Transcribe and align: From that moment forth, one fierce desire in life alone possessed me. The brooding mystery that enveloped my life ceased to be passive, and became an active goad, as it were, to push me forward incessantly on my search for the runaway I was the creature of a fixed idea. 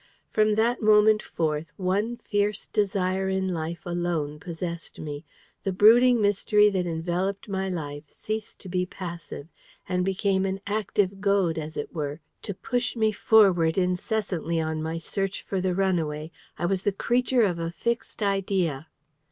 From 0.31 0.55
that 0.55 0.81
moment 0.81 1.21
forth, 1.21 1.67
one 1.77 2.17
fierce 2.17 2.65
desire 2.65 3.29
in 3.29 3.49
life 3.49 3.85
alone 3.85 4.39
possessed 4.39 4.99
me. 4.99 5.25
The 5.63 5.71
brooding 5.71 6.19
mystery 6.19 6.71
that 6.71 6.87
enveloped 6.87 7.47
my 7.47 7.69
life 7.69 8.09
ceased 8.09 8.59
to 8.61 8.67
be 8.67 8.87
passive, 8.87 9.47
and 9.87 10.03
became 10.03 10.43
an 10.47 10.59
active 10.65 11.21
goad, 11.21 11.59
as 11.59 11.77
it 11.77 11.93
were, 11.93 12.19
to 12.41 12.55
push 12.55 12.95
me 12.95 13.11
forward 13.11 13.77
incessantly 13.77 14.59
on 14.59 14.81
my 14.81 14.97
search 14.97 15.43
for 15.43 15.61
the 15.61 15.75
runaway 15.75 16.31
I 16.57 16.65
was 16.65 16.81
the 16.81 16.91
creature 16.91 17.43
of 17.43 17.59
a 17.59 17.69
fixed 17.69 18.23
idea. 18.23 18.87